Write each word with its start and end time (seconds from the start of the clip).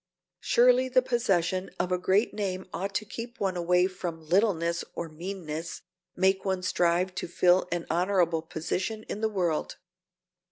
Surely 0.39 0.89
the 0.89 1.03
possession 1.03 1.69
of 1.79 1.91
a 1.91 1.97
great 1.99 2.33
name 2.33 2.65
ought 2.73 2.95
to 2.95 3.05
keep 3.05 3.39
one 3.39 3.55
away 3.55 3.85
from 3.85 4.27
littleness 4.27 4.83
or 4.95 5.07
meanness, 5.09 5.83
make 6.15 6.43
one 6.43 6.63
strive 6.63 7.13
to 7.13 7.27
fill 7.27 7.67
an 7.71 7.85
honorable 7.87 8.41
position 8.41 9.03
in 9.03 9.21
the 9.21 9.29
world. 9.29 9.75